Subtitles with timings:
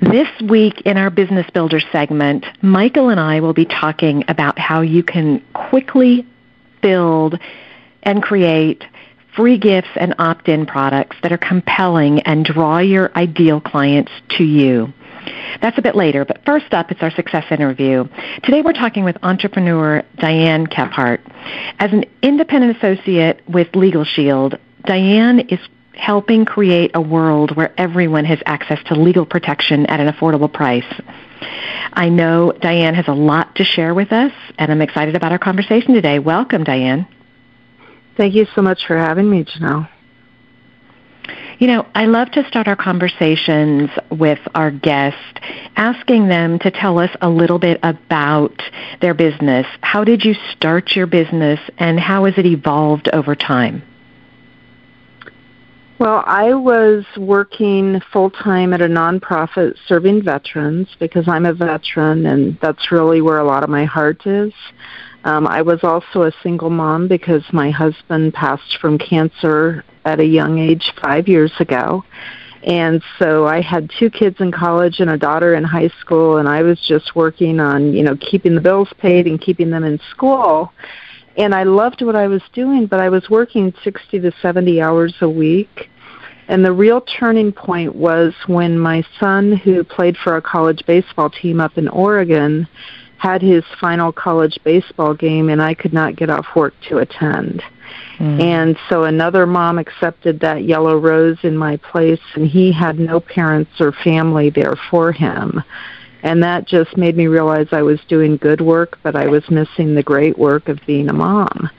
[0.00, 4.80] This week in our Business Builder segment, Michael and I will be talking about how
[4.80, 6.24] you can quickly
[6.80, 7.36] build
[8.04, 8.84] and create
[9.34, 14.92] free gifts and opt-in products that are compelling and draw your ideal clients to you.
[15.60, 18.04] That's a bit later, but first up, it's our success interview.
[18.44, 21.18] Today we're talking with entrepreneur Diane Kephart.
[21.80, 25.58] As an independent associate with Legal Shield, Diane is
[25.98, 30.86] helping create a world where everyone has access to legal protection at an affordable price.
[31.92, 35.38] I know Diane has a lot to share with us, and I'm excited about our
[35.38, 36.18] conversation today.
[36.18, 37.06] Welcome, Diane.
[38.16, 39.88] Thank you so much for having me, Janelle.
[41.58, 45.40] You know, I love to start our conversations with our guests,
[45.76, 48.62] asking them to tell us a little bit about
[49.00, 49.66] their business.
[49.80, 53.82] How did you start your business, and how has it evolved over time?
[55.98, 62.24] Well, I was working full time at a nonprofit serving veterans because I'm a veteran
[62.26, 64.52] and that's really where a lot of my heart is.
[65.24, 70.24] Um, I was also a single mom because my husband passed from cancer at a
[70.24, 72.04] young age five years ago.
[72.62, 76.48] And so I had two kids in college and a daughter in high school and
[76.48, 79.98] I was just working on, you know, keeping the bills paid and keeping them in
[80.10, 80.72] school
[81.38, 85.14] and I loved what I was doing, but I was working 60 to 70 hours
[85.20, 85.88] a week.
[86.48, 91.30] And the real turning point was when my son, who played for a college baseball
[91.30, 92.66] team up in Oregon,
[93.18, 97.62] had his final college baseball game and I could not get off work to attend.
[98.18, 98.42] Mm.
[98.42, 103.20] And so another mom accepted that yellow rose in my place and he had no
[103.20, 105.62] parents or family there for him.
[106.28, 109.94] And that just made me realize I was doing good work, but I was missing
[109.94, 111.70] the great work of being a mom.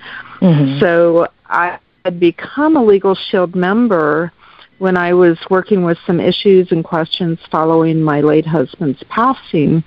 [0.41, 0.79] Mm-hmm.
[0.79, 4.33] So I had become a Legal Shield member
[4.79, 9.83] when I was working with some issues and questions following my late husband's passing.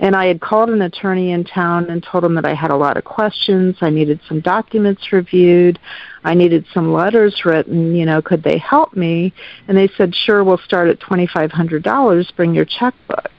[0.00, 2.76] And I had called an attorney in town and told him that I had a
[2.76, 3.76] lot of questions.
[3.80, 5.78] I needed some documents reviewed.
[6.24, 7.94] I needed some letters written.
[7.94, 9.32] You know, could they help me?
[9.66, 12.36] And they said, sure, we'll start at $2,500.
[12.36, 13.32] Bring your checkbook.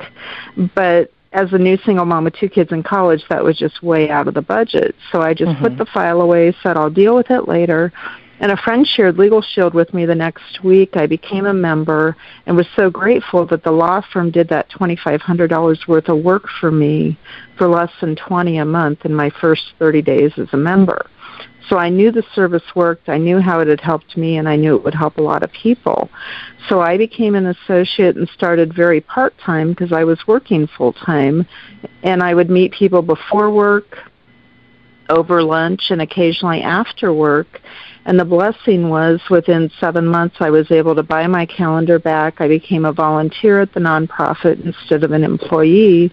[0.75, 4.09] But as a new single mom with two kids in college, that was just way
[4.09, 4.96] out of the budget.
[5.12, 5.64] So I just mm-hmm.
[5.64, 7.94] put the file away, said I'll deal with it later.
[8.41, 10.95] And a friend shared Legal Shield with me the next week.
[10.95, 15.88] I became a member and was so grateful that the law firm did that $2,500
[15.88, 17.17] worth of work for me
[17.57, 21.09] for less than 20 a month in my first 30 days as a member.
[21.67, 24.55] So I knew the service worked, I knew how it had helped me, and I
[24.55, 26.09] knew it would help a lot of people.
[26.67, 31.45] So I became an associate and started very part-time because I was working full-time,
[32.01, 33.97] and I would meet people before work,
[35.09, 37.61] over lunch, and occasionally after work
[38.05, 42.39] and the blessing was within seven months I was able to buy my calendar back.
[42.39, 46.11] I became a volunteer at the nonprofit instead of an employee.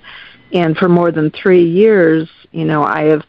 [0.52, 3.24] And for more than three years, you know, I have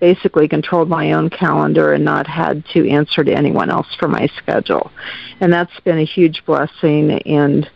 [0.00, 4.28] basically controlled my own calendar and not had to answer to anyone else for my
[4.38, 4.90] schedule.
[5.40, 7.68] And that's been a huge blessing and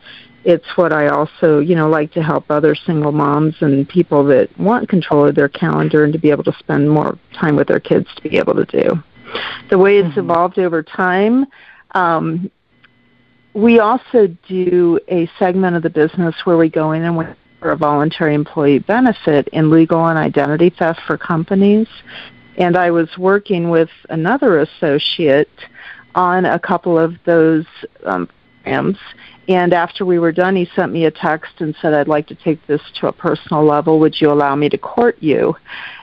[0.45, 4.49] it's what I also, you know, like to help other single moms and people that
[4.59, 7.79] want control of their calendar and to be able to spend more time with their
[7.79, 9.03] kids to be able to do
[9.71, 10.31] the way it's mm-hmm.
[10.31, 11.47] evolved over time.
[11.93, 12.51] Um,
[13.55, 17.25] we also do a segment of the business where we go in and we
[17.61, 21.87] for a voluntary employee benefit in legal and identity theft for companies.
[22.57, 25.49] And I was working with another associate
[26.15, 27.65] on a couple of those
[28.05, 28.29] um,
[28.63, 28.99] programs.
[29.49, 32.35] And after we were done, he sent me a text and said, I'd like to
[32.35, 33.99] take this to a personal level.
[33.99, 35.57] Would you allow me to court you?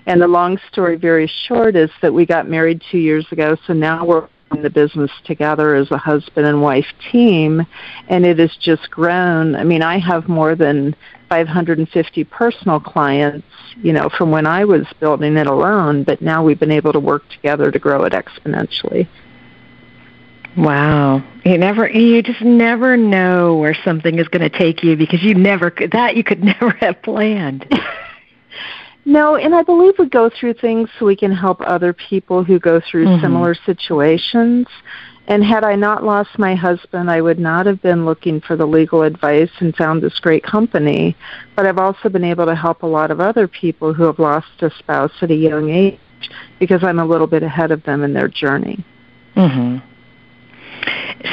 [0.06, 3.74] And the long story very short is that we got married two years ago, so
[3.74, 7.65] now we're in the business together as a husband and wife team,
[8.07, 9.56] and it has just grown.
[9.56, 10.95] I mean, I have more than
[11.30, 13.45] 550 personal clients,
[13.81, 17.00] you know, from when I was building it alone, but now we've been able to
[17.00, 19.07] work together to grow it exponentially.
[20.57, 21.23] Wow.
[21.45, 25.33] You never you just never know where something is going to take you because you
[25.33, 27.65] never could that you could never have planned.
[29.05, 32.59] no, and I believe we go through things so we can help other people who
[32.59, 33.21] go through mm-hmm.
[33.21, 34.67] similar situations.
[35.27, 38.65] And had I not lost my husband, I would not have been looking for the
[38.65, 41.15] legal advice and found this great company.
[41.55, 44.47] But I've also been able to help a lot of other people who have lost
[44.61, 45.99] a spouse at a young age
[46.57, 48.83] because I'm a little bit ahead of them in their journey.
[49.35, 49.83] Mhm.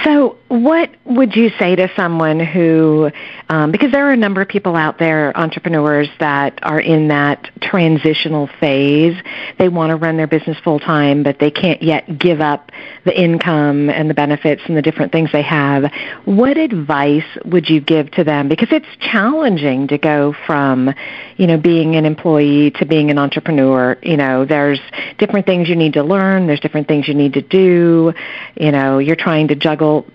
[0.05, 3.11] So, what would you say to someone who,
[3.49, 7.51] um, because there are a number of people out there, entrepreneurs that are in that
[7.61, 9.17] transitional phase.
[9.59, 12.71] They want to run their business full time, but they can't yet give up
[13.05, 15.91] the income and the benefits and the different things they have.
[16.25, 18.49] What advice would you give to them?
[18.49, 20.93] Because it's challenging to go from,
[21.37, 23.97] you know, being an employee to being an entrepreneur.
[24.03, 24.81] You know, there's
[25.19, 26.47] different things you need to learn.
[26.47, 28.13] There's different things you need to do.
[28.57, 30.07] You know, you're trying to juggle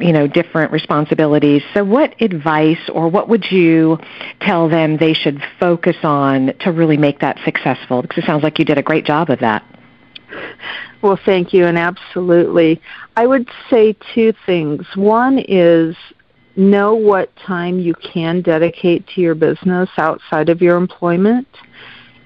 [0.00, 1.62] you know different responsibilities.
[1.74, 3.98] So what advice or what would you
[4.40, 8.02] tell them they should focus on to really make that successful?
[8.02, 9.64] Because it sounds like you did a great job of that.
[11.00, 12.80] Well thank you and absolutely.
[13.16, 14.86] I would say two things.
[14.94, 15.96] One is
[16.56, 21.48] know what time you can dedicate to your business outside of your employment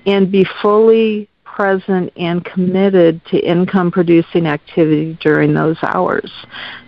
[0.06, 6.31] and be fully present and committed to income producing activity during those hours.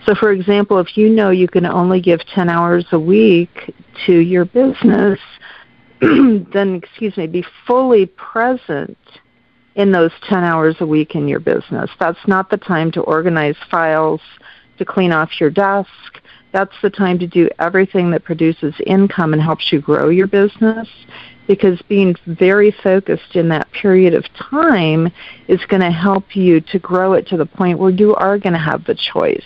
[0.07, 3.75] So for example, if you know you can only give 10 hours a week
[4.07, 5.21] to your business,
[6.01, 8.97] then excuse me, be fully present
[9.75, 11.91] in those 10 hours a week in your business.
[12.01, 14.21] That's not the time to organize files,
[14.79, 15.91] to clean off your desk.
[16.53, 20.89] That's the time to do everything that produces income and helps you grow your business
[21.47, 25.11] because being very focused in that period of time
[25.49, 28.53] is going to help you to grow it to the point where you are going
[28.53, 29.45] to have the choice.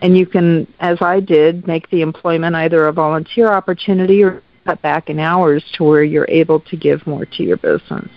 [0.00, 4.80] And you can, as I did, make the employment either a volunteer opportunity or cut
[4.82, 8.08] back in hours to where you're able to give more to your business.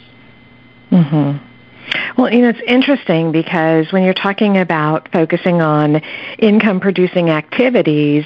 [0.91, 1.39] Mhm.
[2.17, 6.01] Well, you know, it's interesting because when you're talking about focusing on
[6.39, 8.25] income producing activities,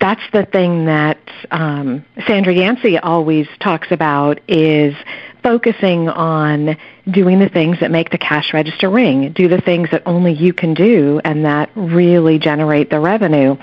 [0.00, 1.18] that's the thing that
[1.50, 4.94] um, Sandra Yancey always talks about is
[5.42, 6.76] focusing on
[7.10, 10.52] doing the things that make the cash register ring, do the things that only you
[10.52, 13.56] can do and that really generate the revenue.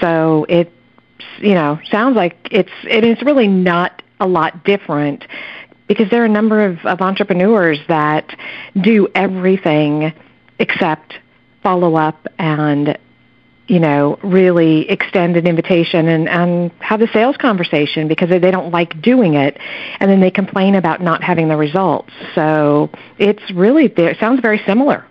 [0.00, 0.72] So it,
[1.38, 5.26] you know, sounds like it's, it is really not a lot different
[5.88, 8.34] because there are a number of, of entrepreneurs that
[8.80, 10.12] do everything
[10.58, 11.14] except
[11.62, 12.98] follow up and
[13.68, 18.72] you know, really extend an invitation and, and have a sales conversation because they don't
[18.72, 19.56] like doing it,
[20.00, 22.10] and then they complain about not having the results.
[22.34, 25.06] So it's really it sounds very similar.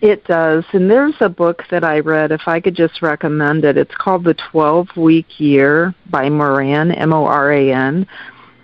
[0.00, 2.32] It does, and there's a book that I read.
[2.32, 7.12] If I could just recommend it, it's called The Twelve Week Year by Moran, M
[7.12, 8.06] O R A N.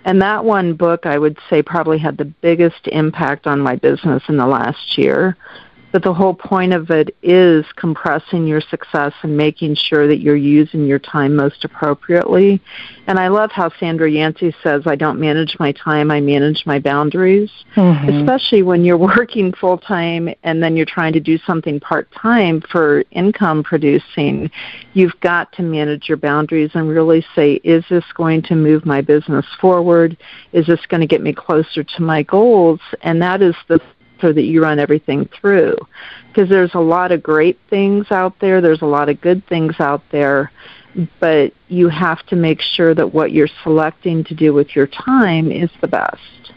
[0.05, 4.23] And that one book, I would say, probably had the biggest impact on my business
[4.29, 5.37] in the last year
[5.97, 10.35] but the whole point of it is compressing your success and making sure that you're
[10.35, 12.61] using your time most appropriately.
[13.07, 16.77] And I love how Sandra Yancey says, I don't manage my time, I manage my
[16.77, 17.49] boundaries.
[17.75, 18.09] Mm-hmm.
[18.09, 22.61] Especially when you're working full time and then you're trying to do something part time
[22.61, 24.51] for income producing.
[24.93, 29.01] You've got to manage your boundaries and really say, is this going to move my
[29.01, 30.15] business forward?
[30.53, 32.81] Is this going to get me closer to my goals?
[33.01, 33.81] And that is the
[34.21, 35.75] so that you run everything through.
[36.27, 39.75] Because there's a lot of great things out there, there's a lot of good things
[39.79, 40.51] out there,
[41.19, 45.51] but you have to make sure that what you're selecting to do with your time
[45.51, 46.53] is the best.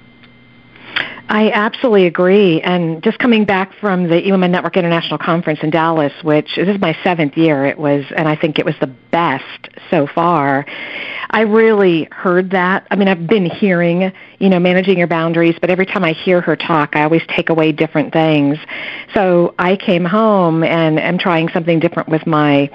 [1.28, 2.61] I absolutely agree.
[2.61, 6.80] And just coming back from the eWomen Network International Conference in Dallas, which this is
[6.80, 10.66] my seventh year, it was, and I think it was the best so far.
[11.30, 12.87] I really heard that.
[12.90, 16.40] I mean, I've been hearing, you know, managing your boundaries, but every time I hear
[16.40, 18.59] her talk, I always take away different things.
[19.14, 22.69] So I came home and am trying something different with my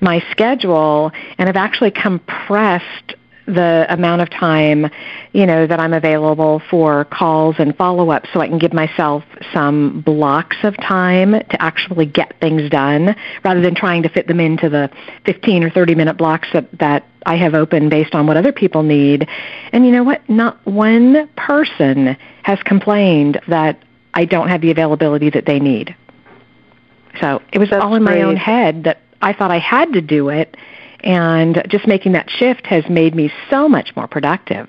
[0.00, 3.14] my schedule, and I've actually compressed
[3.46, 4.88] the amount of time,
[5.32, 10.00] you know, that I'm available for calls and follow-up so I can give myself some
[10.02, 14.68] blocks of time to actually get things done rather than trying to fit them into
[14.68, 14.90] the
[15.26, 18.82] 15 or 30 minute blocks that, that I have open based on what other people
[18.82, 19.28] need.
[19.72, 20.28] And you know what?
[20.28, 23.82] Not one person has complained that
[24.14, 25.94] I don't have the availability that they need.
[27.20, 28.22] So it was That's all in my great.
[28.22, 30.56] own head that I thought I had to do it.
[31.02, 34.68] And just making that shift has made me so much more productive.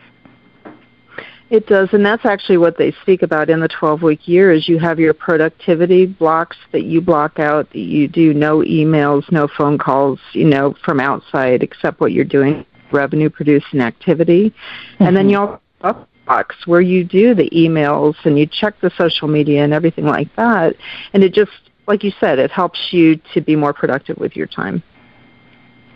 [1.49, 4.67] It does, and that's actually what they speak about in the 12 week year is
[4.67, 9.47] you have your productivity blocks that you block out that you do no emails, no
[9.47, 14.51] phone calls, you know, from outside except what you're doing revenue producing activity.
[14.99, 15.29] And then mm-hmm.
[15.29, 19.63] you also have box where you do the emails and you check the social media
[19.63, 20.75] and everything like that.
[21.13, 21.51] And it just
[21.85, 24.81] like you said, it helps you to be more productive with your time.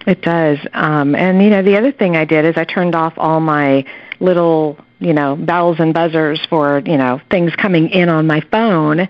[0.07, 0.57] It does.
[0.73, 3.83] Um, and, you know, the other thing I did is I turned off all my
[4.21, 9.01] little, you know, bells and buzzers for, you know, things coming in on my phone.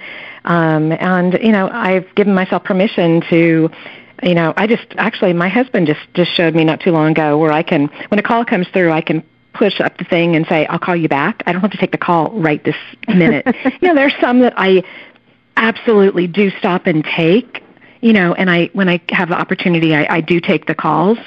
[0.43, 3.69] Um, and, you know, I've given myself permission to,
[4.23, 7.37] you know, I just, actually, my husband just, just showed me not too long ago
[7.37, 9.23] where I can, when a call comes through, I can
[9.53, 11.43] push up the thing and say, I'll call you back.
[11.45, 12.75] I don't have to take the call right this
[13.07, 13.45] minute.
[13.81, 14.83] you know, there's some that I
[15.57, 17.61] absolutely do stop and take
[18.01, 21.17] you know, and I when I have the opportunity, I, I do take the calls,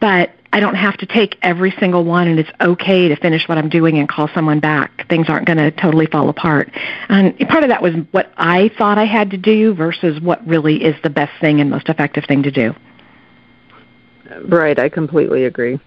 [0.00, 3.58] but I don't have to take every single one, and it's okay to finish what
[3.58, 5.06] I'm doing and call someone back.
[5.08, 6.70] Things aren't going to totally fall apart.
[7.08, 10.82] And part of that was what I thought I had to do versus what really
[10.82, 12.74] is the best thing and most effective thing to do.
[14.44, 15.78] Right, I completely agree.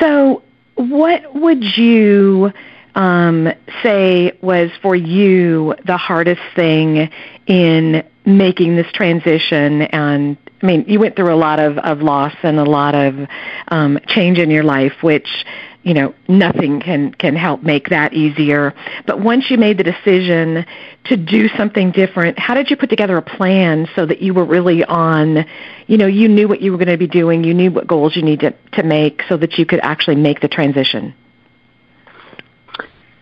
[0.00, 0.42] So,
[0.76, 2.52] what would you
[2.96, 7.10] um, say was for you the hardest thing
[7.46, 9.82] in making this transition?
[9.82, 13.28] And I mean, you went through a lot of, of loss and a lot of
[13.68, 15.28] um, change in your life, which
[15.82, 18.74] you know nothing can can help make that easier.
[19.06, 20.66] But once you made the decision
[21.04, 24.44] to do something different, how did you put together a plan so that you were
[24.44, 25.46] really on?
[25.86, 27.44] You know, you knew what you were going to be doing.
[27.44, 30.48] You knew what goals you needed to make so that you could actually make the
[30.48, 31.14] transition.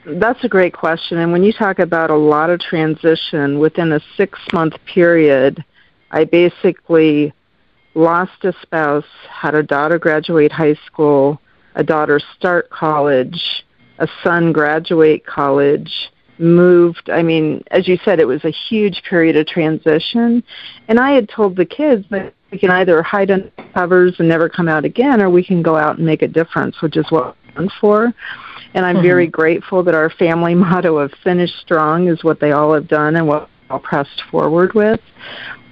[0.06, 1.18] That's a great question.
[1.18, 5.64] And when you talk about a lot of transition within a six month period,
[6.10, 7.32] I basically
[7.94, 11.40] lost a spouse, had a daughter graduate high school,
[11.74, 13.64] a daughter start college,
[13.98, 17.08] a son graduate college, moved.
[17.08, 20.42] I mean, as you said, it was a huge period of transition.
[20.88, 24.48] And I had told the kids that we can either hide under covers and never
[24.48, 27.36] come out again, or we can go out and make a difference, which is what
[27.54, 28.12] done for.
[28.74, 29.06] And I'm mm-hmm.
[29.06, 33.16] very grateful that our family motto of finish strong is what they all have done
[33.16, 35.00] and what we all pressed forward with.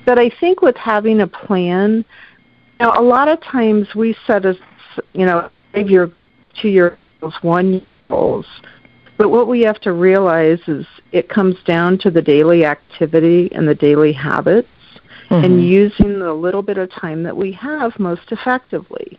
[0.06, 2.04] But I think with having a plan,
[2.80, 4.56] you know, a lot of times we set as,
[5.12, 6.10] you know, five year,
[6.60, 8.46] two year goals, one year goals.
[9.18, 13.68] But what we have to realize is it comes down to the daily activity and
[13.68, 14.68] the daily habits
[15.30, 15.44] mm-hmm.
[15.44, 19.18] and using the little bit of time that we have most effectively.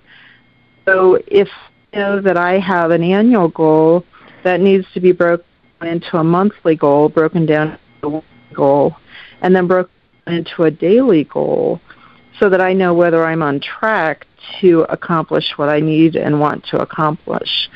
[0.85, 1.47] So if
[1.93, 4.05] know that I have an annual goal
[4.43, 5.45] that needs to be broken
[5.81, 8.95] into a monthly goal, broken down into a goal,
[9.41, 9.91] and then broken
[10.27, 11.81] into a daily goal
[12.39, 14.27] so that I know whether I'm on track
[14.59, 17.69] to accomplish what I need and want to accomplish.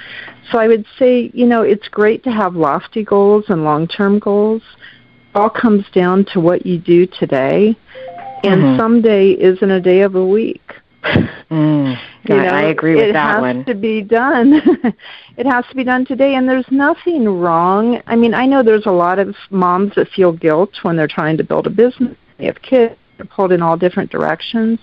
[0.51, 4.62] So I would say, you know, it's great to have lofty goals and long-term goals.
[5.33, 7.75] It all comes down to what you do today,
[8.43, 8.79] and mm-hmm.
[8.79, 10.74] someday isn't a day of a week.
[11.49, 13.57] Mm, you know, I agree with that one.
[13.57, 14.61] It has to be done.
[15.37, 18.01] it has to be done today, and there's nothing wrong.
[18.05, 21.37] I mean, I know there's a lot of moms that feel guilt when they're trying
[21.37, 22.17] to build a business.
[22.37, 22.95] They have kids.
[23.15, 24.79] They're pulled in all different directions.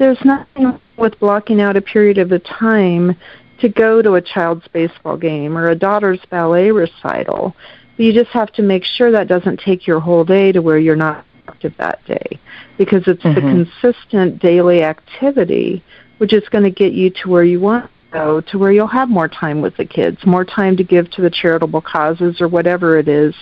[0.00, 3.16] There's nothing wrong with blocking out a period of the time
[3.60, 7.54] to go to a child's baseball game or a daughter's ballet recital.
[7.96, 10.78] But you just have to make sure that doesn't take your whole day to where
[10.78, 12.40] you're not productive that day
[12.78, 13.34] because it's mm-hmm.
[13.34, 15.82] the consistent daily activity
[16.22, 18.86] which is going to get you to where you want to go, to where you'll
[18.86, 22.46] have more time with the kids, more time to give to the charitable causes or
[22.46, 23.34] whatever it is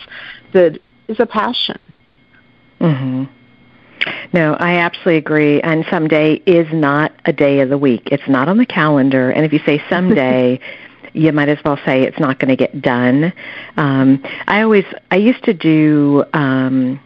[0.55, 1.79] that is a passion.
[2.81, 3.29] Mhm.
[4.33, 5.61] No, I absolutely agree.
[5.61, 8.09] And someday is not a day of the week.
[8.11, 9.29] It's not on the calendar.
[9.31, 10.59] And if you say someday,
[11.13, 13.33] you might as well say it's not going to get done.
[13.77, 16.99] Um, I always, I used to do um,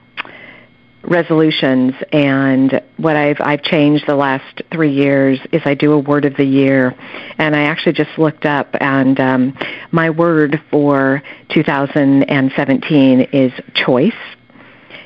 [1.07, 6.25] resolutions and what I've I've changed the last three years is I do a word
[6.25, 6.95] of the year.
[7.39, 9.59] And I actually just looked up and um,
[9.91, 14.13] my word for 2017 is choice.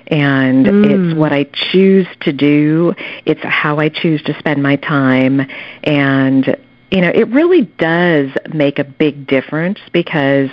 [0.07, 1.11] And mm.
[1.11, 2.95] it's what I choose to do.
[3.27, 5.47] It's how I choose to spend my time.
[5.85, 6.57] And
[6.91, 10.49] you know it really does make a big difference because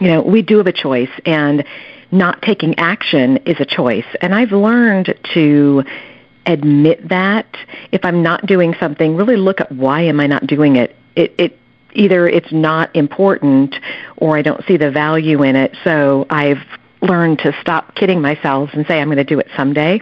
[0.00, 1.10] you know we do have a choice.
[1.26, 1.64] And
[2.10, 4.06] not taking action is a choice.
[4.20, 5.84] And I've learned to
[6.46, 7.46] admit that
[7.92, 10.94] if I'm not doing something, really look at why am I not doing it.
[11.16, 11.58] It it
[11.92, 13.74] either it's not important
[14.16, 15.76] or I don't see the value in it.
[15.82, 16.62] So I've
[17.02, 20.00] learned to stop kidding myself and say I'm going to do it someday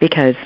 [0.00, 0.36] because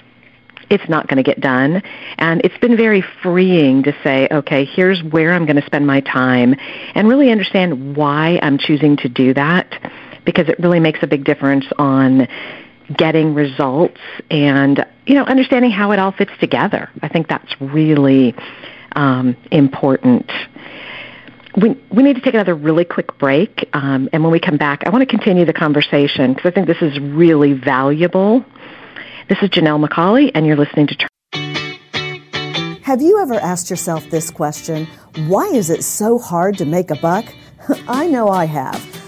[0.70, 1.82] it's not going to get done.
[2.18, 6.00] And it's been very freeing to say, okay, here's where I'm going to spend my
[6.00, 6.54] time
[6.94, 9.72] and really understand why I'm choosing to do that
[10.28, 12.28] because it really makes a big difference on
[12.94, 13.96] getting results
[14.30, 16.90] and, you know, understanding how it all fits together.
[17.00, 18.34] I think that's really
[18.92, 20.30] um, important.
[21.56, 23.70] We, we need to take another really quick break.
[23.72, 26.66] Um, and when we come back, I want to continue the conversation because I think
[26.66, 28.44] this is really valuable.
[29.30, 31.08] This is Janelle McCauley, and you're listening to.
[32.82, 34.86] Have you ever asked yourself this question?
[35.26, 37.24] Why is it so hard to make a buck?
[37.88, 39.07] I know I have.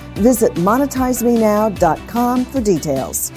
[0.15, 3.31] Visit monetizemenow.com for details.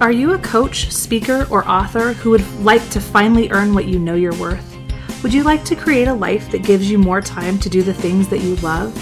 [0.00, 3.98] Are you a coach, speaker, or author who would like to finally earn what you
[3.98, 4.66] know you're worth?
[5.22, 7.92] Would you like to create a life that gives you more time to do the
[7.92, 8.96] things that you love?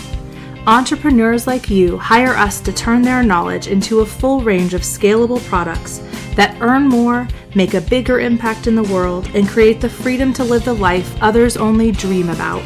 [0.67, 5.41] Entrepreneurs like you hire us to turn their knowledge into a full range of scalable
[5.47, 6.01] products
[6.39, 7.27] that earn more,
[7.57, 11.21] make a bigger impact in the world, and create the freedom to live the life
[11.21, 12.63] others only dream about.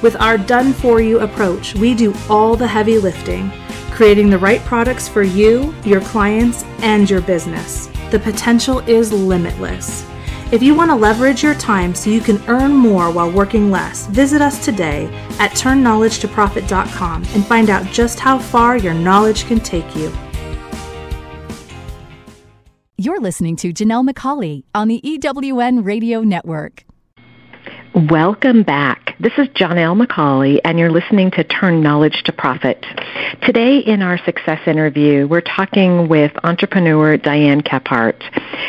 [0.00, 3.50] With our done for you approach, we do all the heavy lifting,
[3.90, 7.88] creating the right products for you, your clients, and your business.
[8.12, 10.06] The potential is limitless.
[10.52, 14.06] If you want to leverage your time so you can earn more while working less,
[14.06, 15.06] visit us today
[15.40, 20.12] at turnknowledgetoprofit.com and find out just how far your knowledge can take you.
[23.00, 26.84] You're listening to Janelle McCauley on the EWN Radio Network.
[27.94, 29.16] Welcome back.
[29.18, 32.84] This is Janelle McCauley, and you're listening to Turn Knowledge to Profit.
[33.40, 38.20] Today, in our success interview, we're talking with entrepreneur Diane Kephart.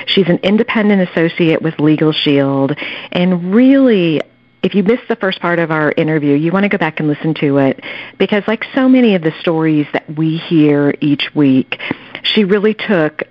[0.08, 2.72] She's an independent associate with Legal Shield,
[3.12, 4.22] and really,
[4.64, 7.10] if you missed the first part of our interview, you want to go back and
[7.10, 7.84] listen to it
[8.18, 11.78] because, like so many of the stories that we hear each week,
[12.24, 13.24] she really took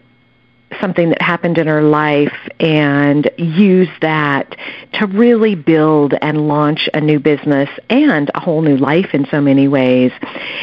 [0.81, 4.57] something that happened in her life and use that
[4.95, 9.41] to really build and launch a new business and a whole new life in so
[9.41, 10.13] many ways.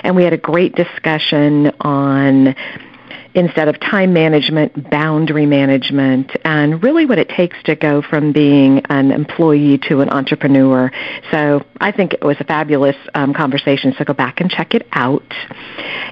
[0.04, 2.56] And we had a great discussion on
[3.38, 8.80] instead of time management, boundary management, and really what it takes to go from being
[8.90, 10.92] an employee to an entrepreneur.
[11.30, 14.88] So I think it was a fabulous um, conversation, so go back and check it
[14.92, 15.32] out.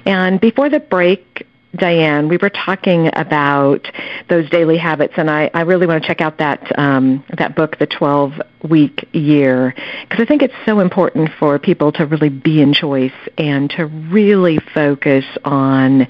[0.04, 1.44] And before the break,
[1.76, 3.90] Diane, we were talking about
[4.28, 7.78] those daily habits, and I, I really want to check out that um, that book,
[7.78, 8.32] The Twelve
[8.68, 13.12] Week Year, because I think it's so important for people to really be in choice
[13.38, 16.06] and to really focus on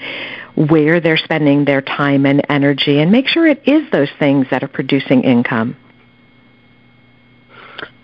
[0.55, 4.63] where they're spending their time and energy, and make sure it is those things that
[4.63, 5.77] are producing income.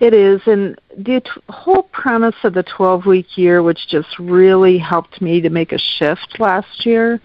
[0.01, 4.77] It is, and the t- whole premise of the 12 week year, which just really
[4.77, 7.21] helped me to make a shift last year,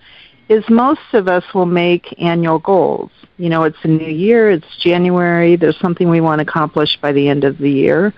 [0.49, 3.11] is most of us will make annual goals.
[3.37, 7.11] You know, it's a new year, it's January, there's something we want to accomplish by
[7.11, 8.13] the end of the year.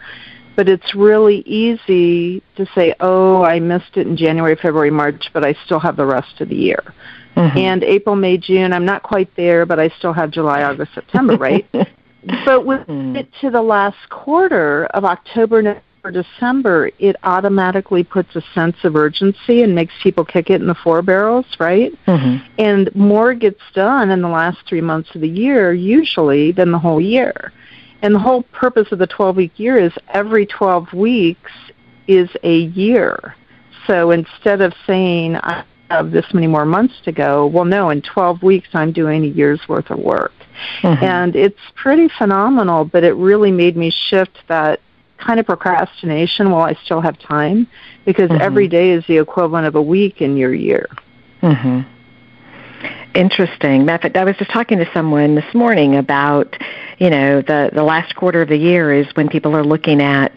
[0.55, 5.45] But it's really easy to say, oh, I missed it in January, February, March, but
[5.45, 6.93] I still have the rest of the year.
[7.35, 7.57] Mm-hmm.
[7.57, 11.37] And April, May, June, I'm not quite there, but I still have July, August, September,
[11.37, 11.65] right?
[12.45, 13.17] but when mm.
[13.17, 18.95] it to the last quarter of October, for December, it automatically puts a sense of
[18.95, 21.91] urgency and makes people kick it in the four barrels, right?
[22.05, 22.45] Mm-hmm.
[22.57, 26.79] And more gets done in the last three months of the year, usually, than the
[26.79, 27.51] whole year.
[28.01, 31.51] And the whole purpose of the 12 week year is every 12 weeks
[32.07, 33.35] is a year.
[33.87, 38.01] So instead of saying, I have this many more months to go, well, no, in
[38.01, 40.31] 12 weeks I'm doing a year's worth of work.
[40.81, 41.03] Mm-hmm.
[41.03, 44.79] And it's pretty phenomenal, but it really made me shift that
[45.19, 47.67] kind of procrastination while I still have time
[48.05, 48.41] because mm-hmm.
[48.41, 50.87] every day is the equivalent of a week in your year.
[51.41, 51.85] Mhm.
[53.15, 53.85] Interesting.
[53.85, 56.55] Matter of fact, I was just talking to someone this morning about,
[56.99, 60.31] you know, the the last quarter of the year is when people are looking at,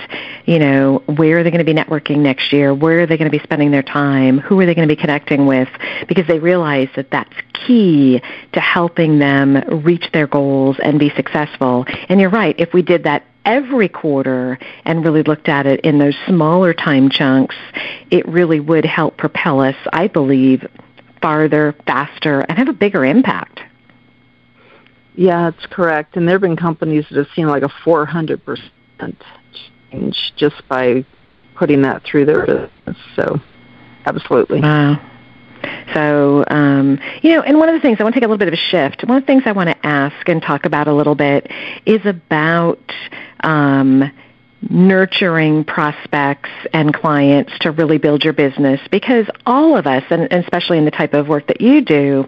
[0.47, 2.75] you know, where are they going to be networking next year?
[2.75, 4.39] Where are they going to be spending their time?
[4.39, 5.69] Who are they going to be connecting with?
[6.09, 7.35] Because they realize that that's
[7.67, 11.85] key to helping them reach their goals and be successful.
[12.09, 12.55] And you're right.
[12.59, 17.11] If we did that every quarter and really looked at it in those smaller time
[17.11, 17.57] chunks,
[18.11, 20.67] it really would help propel us, I believe,
[21.21, 23.61] farther, faster, and have a bigger impact.
[25.15, 26.17] Yeah, that's correct.
[26.17, 28.61] And there have been companies that have seen like a 400%
[29.91, 31.05] change just by
[31.55, 32.97] putting that through their business.
[33.17, 33.41] So,
[34.07, 34.61] absolutely.
[34.61, 35.09] Wow.
[35.95, 38.39] So, um, you know, and one of the things I want to take a little
[38.39, 39.05] bit of a shift.
[39.05, 41.51] One of the things I want to ask and talk about a little bit
[41.87, 42.81] is about
[43.43, 44.11] um,
[44.71, 50.79] nurturing prospects and clients to really build your business because all of us, and especially
[50.79, 52.27] in the type of work that you do,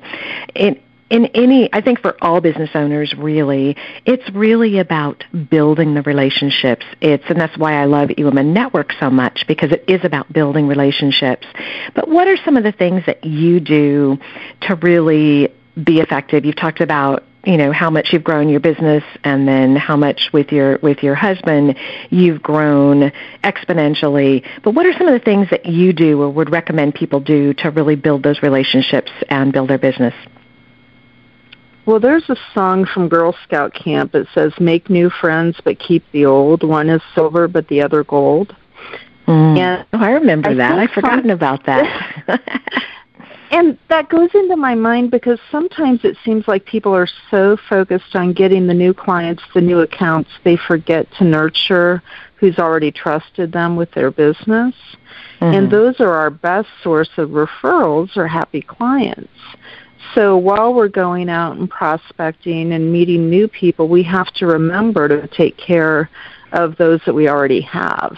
[0.55, 6.03] it, in any, I think for all business owners, really, it's really about building the
[6.03, 6.85] relationships.
[7.01, 10.67] It's, and that's why I love eWomen Network so much because it is about building
[10.67, 11.47] relationships.
[11.95, 14.19] But what are some of the things that you do
[14.63, 16.45] to really be effective?
[16.45, 20.31] You've talked about you know how much you've grown your business and then how much
[20.33, 21.77] with your with your husband
[22.11, 26.51] you've grown exponentially but what are some of the things that you do or would
[26.51, 30.15] recommend people do to really build those relationships and build their business
[31.87, 36.03] well, there's a song from Girl Scout camp that says, "Make new friends, but keep
[36.13, 36.63] the old.
[36.63, 38.57] One is silver, but the other gold."
[39.27, 39.59] Mm.
[39.59, 40.79] And oh, I remember I that.
[40.79, 42.23] I've forgotten about that.
[43.55, 48.17] and that goes into my mind because sometimes it seems like people are so focused
[48.17, 52.03] on getting the new clients, the new accounts, they forget to nurture
[52.35, 54.75] who's already trusted them with their business.
[55.41, 55.45] Mm-hmm.
[55.45, 59.31] And those are our best source of referrals or happy clients.
[60.17, 65.07] So while we're going out and prospecting and meeting new people, we have to remember
[65.07, 66.11] to take care
[66.51, 68.17] of those that we already have.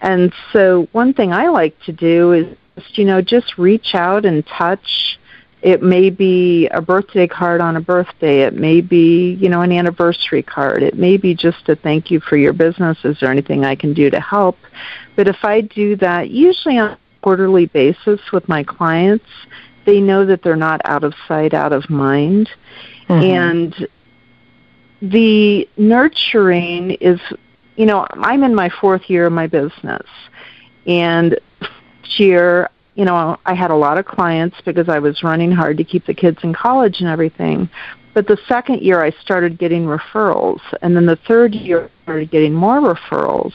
[0.00, 2.56] And so one thing I like to do is
[2.94, 5.18] you know, just reach out and touch.
[5.62, 8.42] It may be a birthday card on a birthday.
[8.42, 10.82] It may be, you know, an anniversary card.
[10.82, 12.98] It may be just a thank you for your business.
[13.04, 14.58] Is there anything I can do to help?
[15.14, 19.26] But if I do that, usually on a quarterly basis with my clients,
[19.84, 22.50] they know that they're not out of sight, out of mind.
[23.08, 23.22] Mm-hmm.
[23.22, 23.88] And
[25.00, 27.20] the nurturing is,
[27.76, 30.06] you know, I'm in my fourth year of my business.
[30.86, 31.38] And
[32.18, 35.84] year, you know, I had a lot of clients because I was running hard to
[35.84, 37.68] keep the kids in college and everything.
[38.14, 40.60] But the second year I started getting referrals.
[40.82, 43.54] And then the third year I started getting more referrals.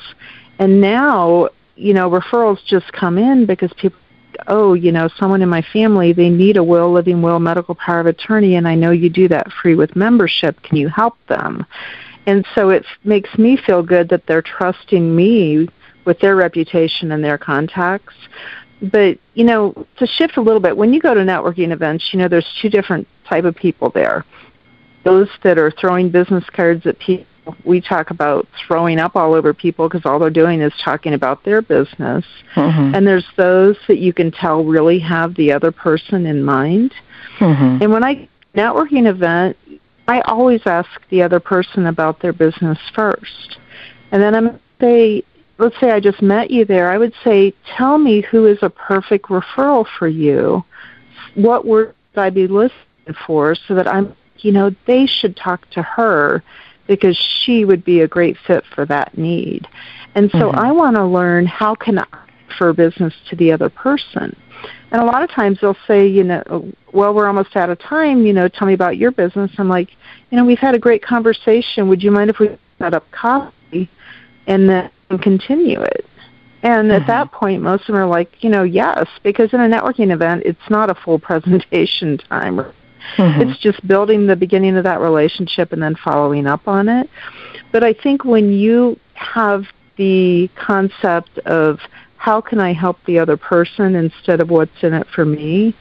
[0.58, 4.00] And now, you know, referrals just come in because people
[4.48, 8.00] oh, you know, someone in my family, they need a will, living will, medical power
[8.00, 10.62] of attorney, and I know you do that free with membership.
[10.62, 11.66] Can you help them?
[12.26, 15.70] And so it makes me feel good that they're trusting me
[16.08, 18.16] with their reputation and their contacts.
[18.82, 22.20] But, you know, to shift a little bit, when you go to networking events, you
[22.20, 24.26] know, there's two different type of people there.
[25.04, 27.28] Those that are throwing business cards at people
[27.64, 31.46] we talk about throwing up all over people because all they're doing is talking about
[31.46, 32.26] their business.
[32.56, 32.94] Mm-hmm.
[32.94, 36.94] And there's those that you can tell really have the other person in mind.
[37.40, 37.84] Mm-hmm.
[37.84, 39.56] And when I networking event,
[40.10, 43.60] I always ask the other person about their business first.
[44.12, 45.24] And then I'm say,
[45.58, 48.70] let's say I just met you there, I would say, tell me who is a
[48.70, 50.64] perfect referral for you.
[51.36, 52.74] What would I be listening
[53.26, 56.44] for so that I'm, you know, they should talk to her
[56.88, 59.68] because she would be a great fit for that need.
[60.16, 60.60] And so mm-hmm.
[60.60, 62.06] I want to learn how can I
[62.48, 64.36] refer business to the other person.
[64.92, 68.26] And a lot of times they'll say, you know, well, we're almost out of time.
[68.26, 69.52] You know, tell me about your business.
[69.58, 69.90] I'm like,
[70.32, 71.88] you know, we've had a great conversation.
[71.90, 73.90] Would you mind if we set up coffee
[74.48, 76.06] and then continue it?
[76.64, 77.02] And mm-hmm.
[77.02, 80.12] at that point, most of them are like, you know, yes, because in a networking
[80.12, 82.74] event, it's not a full presentation time
[83.16, 83.50] Mm-hmm.
[83.50, 87.10] It's just building the beginning of that relationship and then following up on it.
[87.72, 89.66] But I think when you have
[89.98, 91.80] the concept of
[92.18, 95.76] how can I help the other person instead of what's in it for me,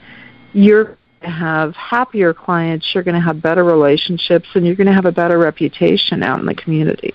[0.53, 4.87] you're going to have happier clients, you're going to have better relationships, and you're going
[4.87, 7.13] to have a better reputation out in the community.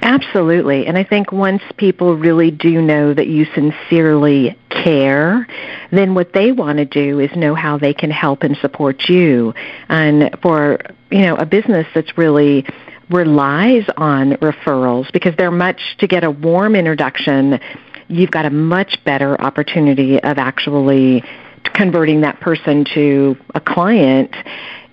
[0.00, 0.86] Absolutely.
[0.86, 5.46] And I think once people really do know that you sincerely care,
[5.90, 9.52] then what they want to do is know how they can help and support you.
[9.88, 10.78] And for,
[11.10, 12.64] you know, a business that's really
[13.10, 17.58] relies on referrals because they're much to get a warm introduction,
[18.08, 21.22] you've got a much better opportunity of actually
[21.74, 24.34] converting that person to a client,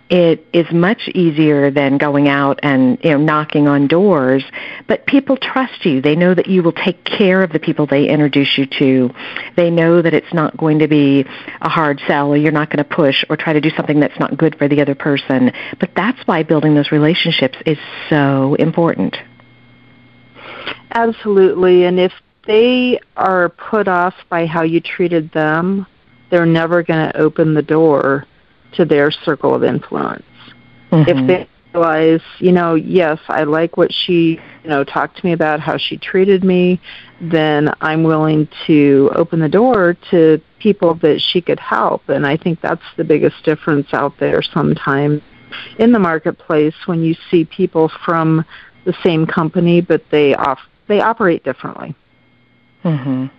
[0.09, 4.43] it is much easier than going out and you know knocking on doors.
[4.87, 6.01] But people trust you.
[6.01, 9.09] They know that you will take care of the people they introduce you to.
[9.55, 11.25] They know that it's not going to be
[11.61, 14.19] a hard sell or you're not going to push or try to do something that's
[14.19, 15.51] not good for the other person.
[15.79, 19.17] But that's why building those relationships is so important.
[20.91, 21.85] Absolutely.
[21.85, 22.13] And if
[22.45, 25.87] they are put off by how you treated them
[26.29, 28.25] they're never going to open the door
[28.77, 30.25] to their circle of influence.
[30.91, 31.09] Mm-hmm.
[31.09, 35.33] If they realize, you know, yes, I like what she, you know, talked to me
[35.33, 36.79] about how she treated me,
[37.19, 42.07] then I'm willing to open the door to people that she could help.
[42.09, 45.21] And I think that's the biggest difference out there sometimes
[45.77, 48.45] in the marketplace when you see people from
[48.85, 51.95] the same company but they off they operate differently.
[52.83, 53.29] Mhm.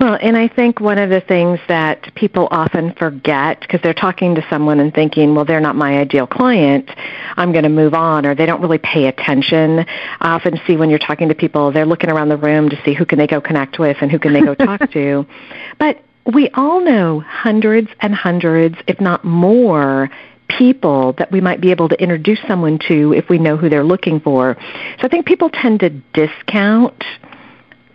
[0.00, 4.34] Well, and I think one of the things that people often forget because they're talking
[4.36, 6.90] to someone and thinking, well, they're not my ideal client,
[7.36, 9.80] I'm going to move on, or they don't really pay attention.
[9.80, 12.94] I often see when you're talking to people, they're looking around the room to see
[12.94, 15.26] who can they go connect with and who can they go talk to.
[15.78, 16.02] But
[16.32, 20.10] we all know hundreds and hundreds, if not more,
[20.48, 23.84] people that we might be able to introduce someone to if we know who they're
[23.84, 24.56] looking for.
[24.98, 27.04] So I think people tend to discount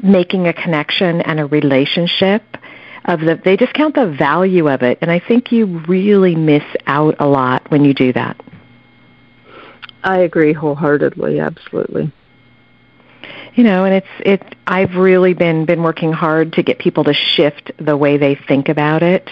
[0.03, 2.43] making a connection and a relationship
[3.05, 7.15] of the they discount the value of it and I think you really miss out
[7.19, 8.39] a lot when you do that.
[10.03, 12.11] I agree wholeheartedly, absolutely.
[13.55, 17.13] You know, and it's it I've really been been working hard to get people to
[17.13, 19.29] shift the way they think about it.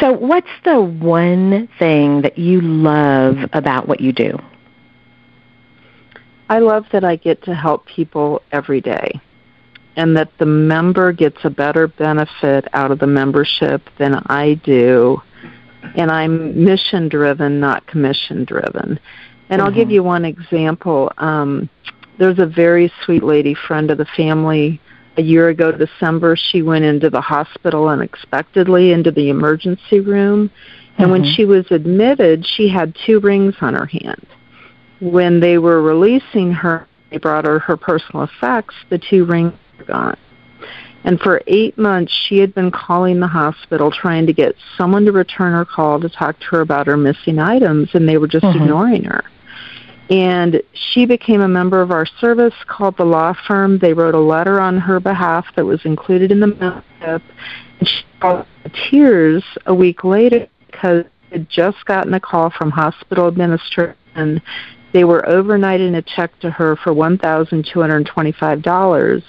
[0.00, 4.38] So, what's the one thing that you love about what you do?
[6.48, 9.20] I love that I get to help people every day
[9.96, 15.20] and that the member gets a better benefit out of the membership than I do.
[15.96, 19.00] And I'm mission driven, not commission driven.
[19.48, 19.60] And mm-hmm.
[19.60, 19.92] I'll give mm-hmm.
[19.92, 21.12] you one example.
[21.16, 21.70] Um,
[22.18, 24.80] there's a very sweet lady, friend of the family.
[25.16, 30.50] A year ago, December, she went into the hospital unexpectedly into the emergency room.
[30.98, 31.10] And mm-hmm.
[31.10, 34.26] when she was admitted, she had two rings on her hand.
[35.00, 38.74] When they were releasing her, they brought her her personal effects.
[38.90, 39.54] The two rings
[39.84, 40.16] gone.
[41.04, 45.12] And for eight months, she had been calling the hospital trying to get someone to
[45.12, 48.44] return her call to talk to her about her missing items, and they were just
[48.44, 48.62] mm-hmm.
[48.62, 49.22] ignoring her.
[50.10, 53.78] And she became a member of our service, called the law firm.
[53.78, 57.22] They wrote a letter on her behalf that was included in the membership.
[57.78, 58.46] And she called
[58.90, 64.42] tears a week later because she had just gotten a call from hospital administration.
[64.92, 69.22] They were overnighting a check to her for $1,225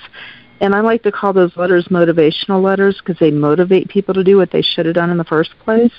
[0.60, 4.38] and I like to call those letters motivational letters because they motivate people to do
[4.38, 5.91] what they should have done in the first place.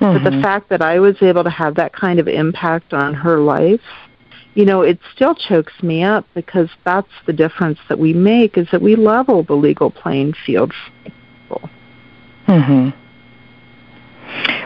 [0.00, 0.12] Mm-hmm.
[0.12, 0.42] But the mm-hmm.
[0.42, 3.80] fact that I was able to have that kind of impact on her life,
[4.54, 8.68] you know, it still chokes me up because that's the difference that we make is
[8.70, 11.70] that we level the legal playing field for people.
[12.46, 12.92] Mhm.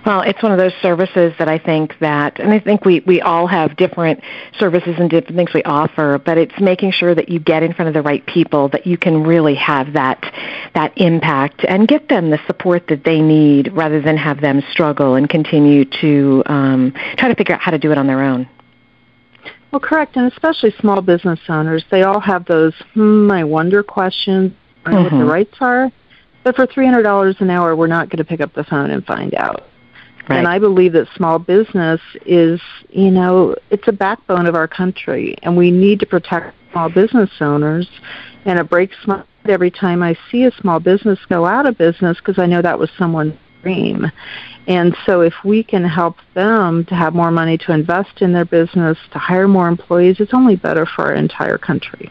[0.06, 3.20] Well, it's one of those services that I think that, and I think we, we
[3.20, 4.20] all have different
[4.56, 7.88] services and different things we offer, but it's making sure that you get in front
[7.88, 10.22] of the right people, that you can really have that,
[10.76, 15.16] that impact and get them the support that they need rather than have them struggle
[15.16, 18.48] and continue to um, try to figure out how to do it on their own.
[19.72, 24.52] Well, correct, and especially small business owners, they all have those, hmm, I wonder questions,
[24.84, 25.02] I mm-hmm.
[25.02, 25.28] what the mm-hmm.
[25.28, 25.90] rights are.
[26.44, 29.34] But for $300 an hour, we're not going to pick up the phone and find
[29.34, 29.64] out.
[30.28, 30.38] Right.
[30.38, 32.60] And I believe that small business is,
[32.90, 37.30] you know, it's a backbone of our country, and we need to protect small business
[37.40, 37.88] owners.
[38.44, 41.78] And it breaks my heart every time I see a small business go out of
[41.78, 44.10] business because I know that was someone's dream.
[44.66, 48.44] And so if we can help them to have more money to invest in their
[48.44, 52.10] business, to hire more employees, it's only better for our entire country.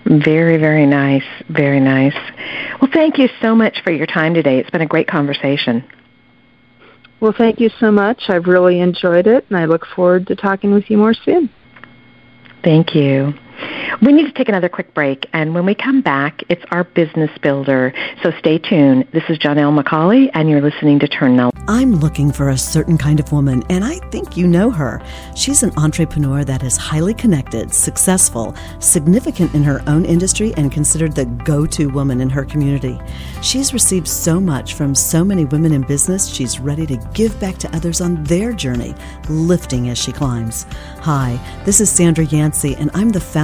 [0.06, 1.24] Very, very nice.
[1.48, 2.16] Very nice.
[2.80, 4.58] Well, thank you so much for your time today.
[4.58, 5.84] It's been a great conversation.
[7.20, 8.24] Well, thank you so much.
[8.28, 11.48] I've really enjoyed it, and I look forward to talking with you more soon.
[12.62, 13.32] Thank you.
[14.02, 17.30] We need to take another quick break, and when we come back, it's our business
[17.42, 17.94] builder.
[18.22, 19.08] So stay tuned.
[19.12, 21.50] This is Janelle McCauley, and you're listening to Turn Now.
[21.68, 25.00] I'm looking for a certain kind of woman, and I think you know her.
[25.34, 31.14] She's an entrepreneur that is highly connected, successful, significant in her own industry, and considered
[31.14, 33.00] the go to woman in her community.
[33.42, 37.56] She's received so much from so many women in business, she's ready to give back
[37.58, 38.94] to others on their journey,
[39.28, 40.66] lifting as she climbs.
[41.00, 43.43] Hi, this is Sandra Yancey, and I'm the founder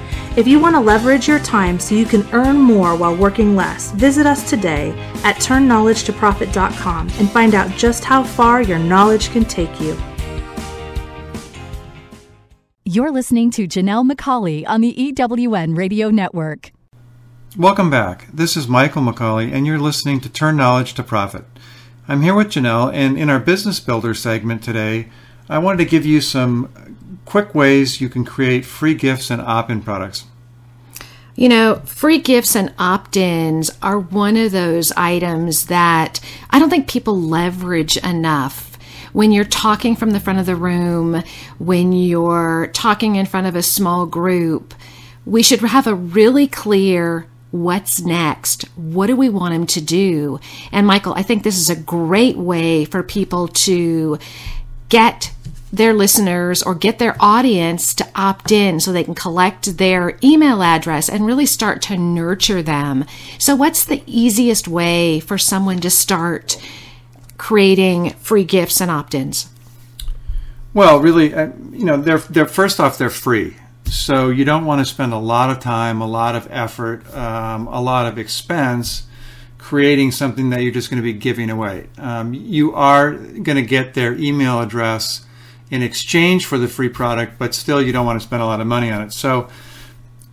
[0.37, 3.91] If you want to leverage your time so you can earn more while working less,
[3.91, 4.91] visit us today
[5.25, 9.97] at turnknowledgetoprofit.com and find out just how far your knowledge can take you.
[12.85, 16.71] You're listening to Janelle McCauley on the EWN Radio Network.
[17.57, 18.27] Welcome back.
[18.33, 21.43] This is Michael McCauley, and you're listening to Turn Knowledge to Profit.
[22.07, 25.09] I'm here with Janelle, and in our Business Builder segment today,
[25.49, 26.90] I wanted to give you some
[27.31, 30.25] quick ways you can create free gifts and opt in products.
[31.33, 36.69] You know, free gifts and opt ins are one of those items that I don't
[36.69, 38.77] think people leverage enough.
[39.13, 41.23] When you're talking from the front of the room,
[41.57, 44.73] when you're talking in front of a small group,
[45.25, 48.63] we should have a really clear what's next?
[48.75, 50.41] What do we want them to do?
[50.73, 54.19] And Michael, I think this is a great way for people to
[54.89, 55.31] get
[55.71, 60.61] their listeners or get their audience to opt in so they can collect their email
[60.61, 63.05] address and really start to nurture them.
[63.39, 66.61] So, what's the easiest way for someone to start
[67.37, 69.49] creating free gifts and opt ins?
[70.73, 73.55] Well, really, uh, you know, they're, they're first off, they're free.
[73.85, 77.67] So, you don't want to spend a lot of time, a lot of effort, um,
[77.67, 79.07] a lot of expense
[79.57, 81.87] creating something that you're just going to be giving away.
[81.97, 85.23] Um, you are going to get their email address
[85.71, 88.61] in exchange for the free product, but still you don't want to spend a lot
[88.61, 89.13] of money on it.
[89.13, 89.49] So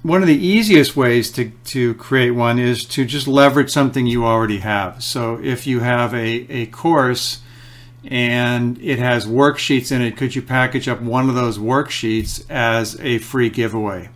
[0.03, 4.27] one of the easiest ways to, to create one is to just leverage something you
[4.27, 5.03] already have.
[5.03, 7.41] So if you have a, a course
[8.05, 12.99] and it has worksheets in it, could you package up one of those worksheets as
[13.01, 14.11] a free giveaway?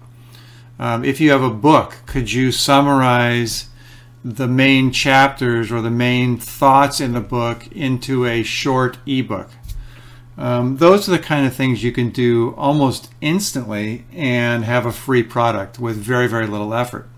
[0.78, 3.68] Um, if you have a book, could you summarize
[4.24, 9.48] the main chapters or the main thoughts in the book into a short ebook?
[10.38, 14.92] Um, those are the kind of things you can do almost instantly and have a
[14.92, 17.08] free product with very, very little effort.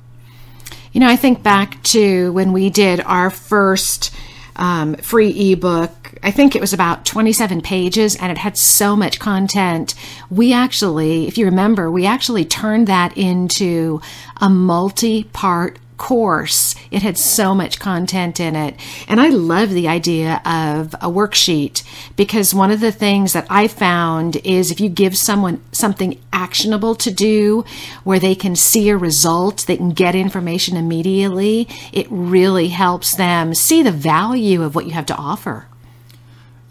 [0.93, 4.15] You know, I think back to when we did our first
[4.57, 6.15] um, free ebook.
[6.23, 9.95] I think it was about 27 pages and it had so much content.
[10.31, 14.01] We actually, if you remember, we actually turned that into
[14.41, 16.75] a multi part course.
[16.91, 18.75] It had so much content in it.
[19.09, 21.83] And I love the idea of a worksheet
[22.17, 26.95] because one of the things that I found is if you give someone something actionable
[26.97, 27.65] to do
[28.05, 33.55] where they can see a result, they can get information immediately, it really helps them
[33.55, 35.67] see the value of what you have to offer.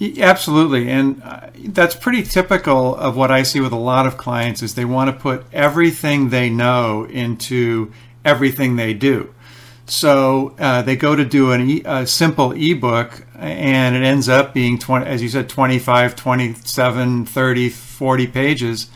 [0.02, 4.62] Absolutely, and uh, that's pretty typical of what I see with a lot of clients
[4.62, 7.94] is they want to put everything they know into
[8.26, 9.34] everything they do.
[9.86, 14.54] So uh, they go to do an e- a simple ebook, and it ends up
[14.54, 18.88] being 20, as you said, 25, 27, 30, 40 pages,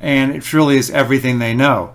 [0.00, 1.94] and it truly is everything they know.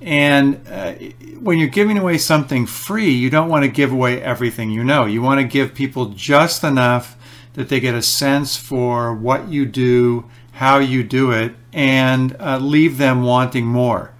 [0.00, 0.92] And uh,
[1.40, 5.06] when you're giving away something free, you don't want to give away everything you know.
[5.06, 7.16] You want to give people just enough
[7.54, 12.58] that they get a sense for what you do, how you do it, and uh,
[12.58, 14.12] leave them wanting more.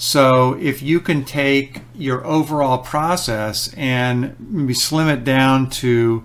[0.00, 6.22] So if you can take your overall process and maybe slim it down to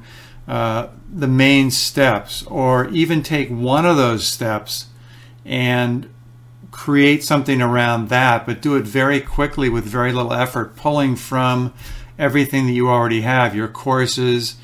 [0.48, 4.90] uh, the main steps, or even take one of those steps
[5.44, 6.08] and
[6.70, 11.74] create something around that, but do it very quickly with very little effort, pulling from
[12.20, 14.56] everything that you already have your courses,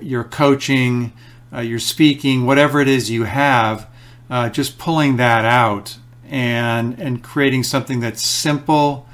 [0.00, 1.12] your coaching,
[1.52, 3.86] uh, your speaking, whatever it is you have,
[4.30, 5.98] uh, just pulling that out
[6.30, 9.06] and and creating something that's simple,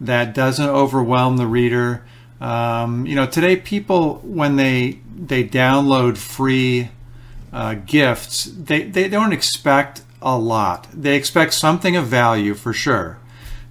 [0.00, 2.04] that doesn't overwhelm the reader.
[2.40, 6.90] Um, you know, today people when they they download free
[7.52, 10.88] uh, gifts, they they don't expect a lot.
[10.92, 13.18] They expect something of value for sure,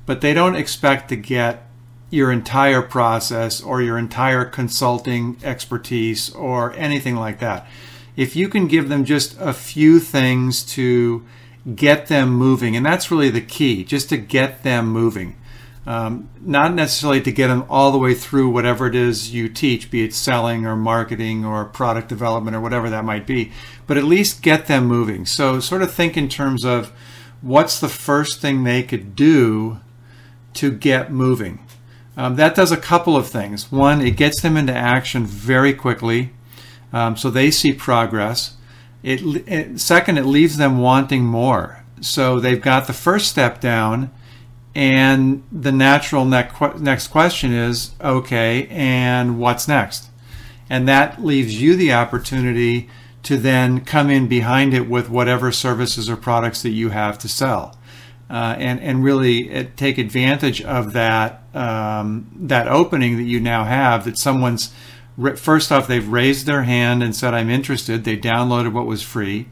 [0.06, 1.66] but they don't expect to get
[2.10, 7.68] your entire process or your entire consulting expertise or anything like that.
[8.16, 11.24] If you can give them just a few things to
[11.76, 12.76] get them moving.
[12.76, 15.36] And that's really the key, just to get them moving.
[15.86, 19.89] Um, not necessarily to get them all the way through whatever it is you teach,
[19.89, 23.51] be it selling or marketing or product development or whatever that might be,
[23.88, 25.26] but at least get them moving.
[25.26, 26.91] So, sort of think in terms of
[27.41, 29.80] what's the first thing they could do
[30.55, 31.65] to get moving.
[32.15, 33.72] Um, that does a couple of things.
[33.72, 36.34] One, it gets them into action very quickly
[36.91, 38.55] um, so they see progress.
[39.02, 41.84] It, it, second, it leaves them wanting more.
[42.02, 44.12] So they've got the first step down,
[44.76, 50.10] and the natural next question is, okay, and what's next?
[50.70, 52.89] And that leaves you the opportunity
[53.24, 57.28] to then come in behind it with whatever services or products that you have to
[57.28, 57.76] sell.
[58.30, 64.06] Uh, and and really take advantage of that um, that opening that you now have
[64.06, 64.72] that someone's
[65.36, 68.03] first off, they've raised their hand and said, I'm interested.
[68.03, 69.47] They downloaded what was free.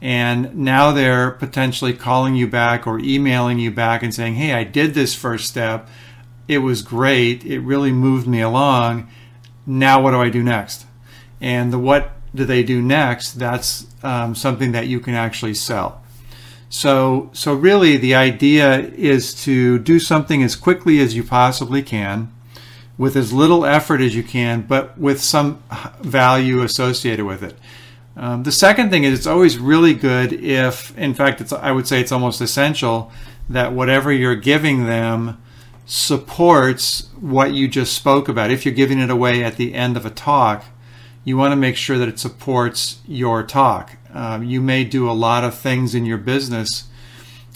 [0.00, 4.64] And now they're potentially calling you back or emailing you back and saying, Hey, I
[4.64, 5.88] did this first step.
[6.48, 7.44] It was great.
[7.44, 9.08] It really moved me along.
[9.66, 10.86] Now, what do I do next?
[11.40, 13.32] And the what do they do next?
[13.32, 16.02] That's um, something that you can actually sell.
[16.68, 22.32] So, so really, the idea is to do something as quickly as you possibly can
[22.98, 25.62] with as little effort as you can, but with some
[26.00, 27.56] value associated with it.
[28.16, 31.86] Um, the second thing is it's always really good if, in fact, it's, I would
[31.86, 33.12] say it's almost essential
[33.48, 35.40] that whatever you're giving them
[35.84, 38.50] supports what you just spoke about.
[38.50, 40.64] If you're giving it away at the end of a talk,
[41.24, 43.96] you want to make sure that it supports your talk.
[44.14, 46.84] Um, you may do a lot of things in your business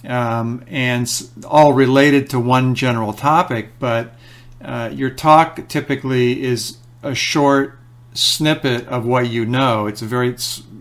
[0.07, 1.11] um, and
[1.47, 4.15] all related to one general topic, but
[4.63, 7.79] uh, your talk typically is a short
[8.13, 9.87] snippet of what you know.
[9.87, 10.37] It's a very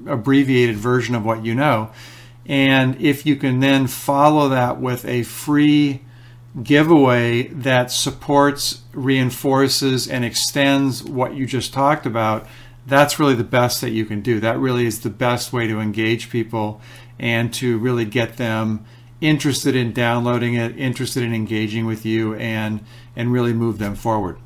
[0.08, 1.92] abbreviated version of what you know.
[2.46, 6.02] And if you can then follow that with a free
[6.64, 12.48] giveaway that supports, reinforces, and extends what you just talked about,
[12.88, 14.40] that's really the best that you can do.
[14.40, 16.82] That really is the best way to engage people
[17.20, 18.84] and to really get them
[19.22, 22.84] interested in downloading it, interested in engaging with you, and
[23.20, 24.38] and really move them forward.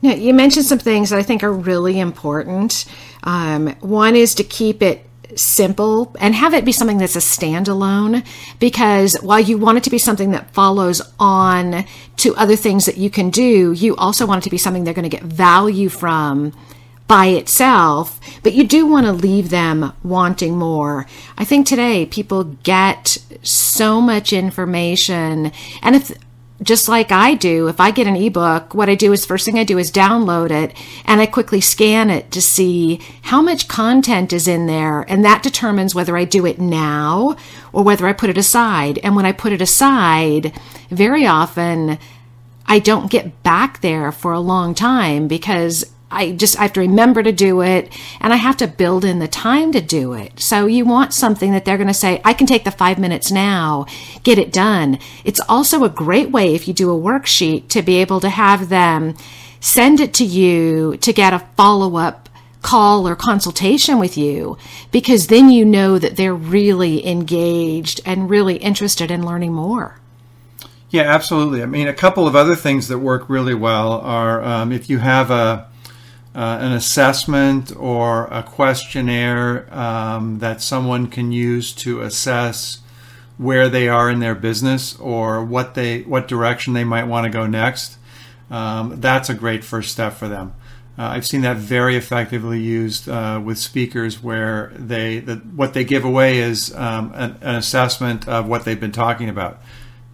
[0.00, 2.86] Now, you mentioned some things that I think are really important.
[3.24, 5.04] Um, one is to keep it
[5.36, 8.26] simple and have it be something that's a standalone
[8.58, 11.84] because while you want it to be something that follows on
[12.16, 14.94] to other things that you can do, you also want it to be something they're
[14.94, 16.54] going to get value from
[17.06, 21.06] by itself, but you do want to leave them wanting more.
[21.38, 25.50] I think today people get so much information,
[25.82, 26.12] and if
[26.62, 29.58] just like I do, if I get an ebook, what I do is first thing
[29.58, 34.32] I do is download it and I quickly scan it to see how much content
[34.32, 35.02] is in there.
[35.02, 37.36] And that determines whether I do it now
[37.72, 38.98] or whether I put it aside.
[39.04, 40.52] And when I put it aside,
[40.90, 41.98] very often
[42.66, 46.80] I don't get back there for a long time because I just I have to
[46.80, 50.40] remember to do it and I have to build in the time to do it.
[50.40, 53.30] So you want something that they're going to say, I can take the five minutes
[53.30, 53.86] now,
[54.22, 54.98] get it done.
[55.24, 58.68] It's also a great way if you do a worksheet to be able to have
[58.68, 59.16] them
[59.60, 62.28] send it to you to get a follow up
[62.62, 64.56] call or consultation with you
[64.90, 69.98] because then you know that they're really engaged and really interested in learning more.
[70.90, 71.62] Yeah, absolutely.
[71.62, 74.98] I mean, a couple of other things that work really well are um, if you
[74.98, 75.68] have a
[76.38, 82.78] uh, an assessment or a questionnaire um, that someone can use to assess
[83.38, 87.30] where they are in their business or what they what direction they might want to
[87.30, 87.98] go next.
[88.52, 90.54] Um, that's a great first step for them.
[90.96, 95.82] Uh, I've seen that very effectively used uh, with speakers where they the, what they
[95.82, 99.60] give away is um, an, an, assessment of what they've been talking about.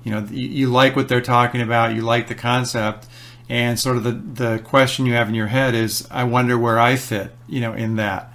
[0.03, 3.09] You know, you, you like what they're talking about, you like the concept,
[3.49, 6.79] and sort of the, the question you have in your head is i wonder where
[6.79, 8.31] i fit you know in that.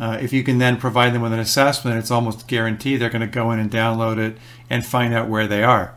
[0.00, 3.20] Uh, if you can then provide them with an assessment it's almost guaranteed they're going
[3.20, 4.36] to go in and download it
[4.68, 5.94] and find out where they are.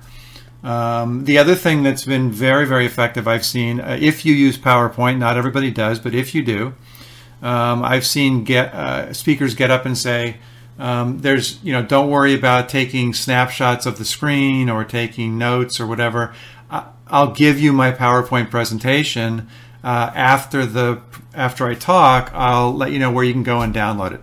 [0.63, 4.57] Um, the other thing that's been very very effective i've seen uh, if you use
[4.57, 6.73] powerpoint not everybody does but if you do
[7.41, 10.37] um, i've seen get uh, speakers get up and say
[10.79, 15.79] um, there's you know don't worry about taking snapshots of the screen or taking notes
[15.79, 16.35] or whatever
[16.69, 19.47] I'll give you my PowerPoint presentation
[19.83, 21.01] uh, after the
[21.33, 22.31] after I talk.
[22.33, 24.21] I'll let you know where you can go and download it.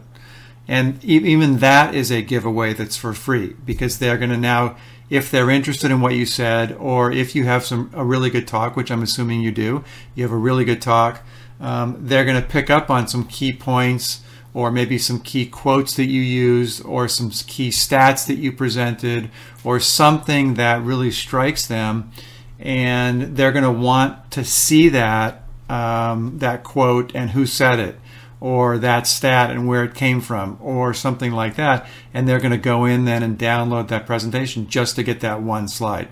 [0.66, 4.76] And even that is a giveaway that's for free because they're going to now,
[5.11, 8.49] if they're interested in what you said, or if you have some a really good
[8.49, 9.84] talk, which I'm assuming you do,
[10.14, 11.22] you have a really good talk.
[11.61, 14.20] Um, they're going to pick up on some key points
[14.55, 19.30] or maybe some key quotes that you used or some key stats that you presented
[19.64, 22.11] or something that really strikes them
[22.59, 27.98] and they're going to want to see that um, that quote and who said it
[28.40, 32.50] or that stat and where it came from or something like that and they're going
[32.52, 36.09] to go in then and download that presentation just to get that one slide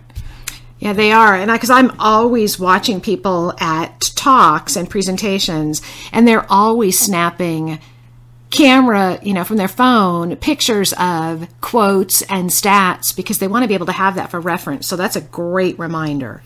[0.82, 1.36] yeah, they are.
[1.36, 5.80] And because I'm always watching people at talks and presentations,
[6.10, 7.78] and they're always snapping
[8.52, 13.68] camera, you know, from their phone, pictures of quotes and stats because they want to
[13.68, 14.86] be able to have that for reference.
[14.86, 16.42] So that's a great reminder.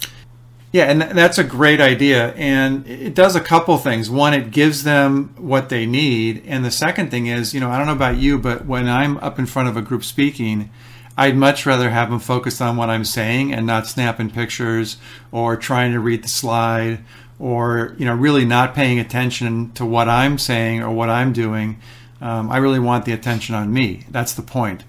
[0.72, 2.32] Yeah, and that's a great idea.
[2.34, 4.08] And it does a couple things.
[4.08, 6.42] One, it gives them what they need.
[6.46, 9.16] And the second thing is, you know, I don't know about you, but when I'm
[9.18, 10.70] up in front of a group speaking,
[11.16, 14.98] I'd much rather have them focused on what I'm saying and not snapping pictures
[15.32, 17.00] or trying to read the slide
[17.38, 21.80] or you know really not paying attention to what I'm saying or what I'm doing.
[22.20, 24.04] Um, I really want the attention on me.
[24.10, 24.84] That's the point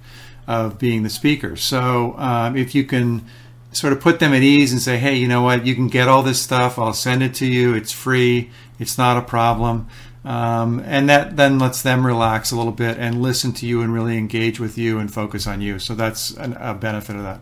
[0.47, 1.55] of being the speaker.
[1.55, 3.25] So um, if you can
[3.71, 6.07] sort of put them at ease and say, hey, you know what, you can get
[6.07, 6.79] all this stuff.
[6.79, 7.73] I'll send it to you.
[7.73, 8.49] It's free.
[8.79, 9.87] It's not a problem.
[10.23, 13.93] Um, and that then lets them relax a little bit and listen to you and
[13.93, 15.79] really engage with you and focus on you.
[15.79, 17.41] So that's an, a benefit of that.